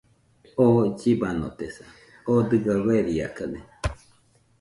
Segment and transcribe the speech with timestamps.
[0.63, 1.85] oo llibanotesa,
[2.29, 3.59] oo dɨga ueriakade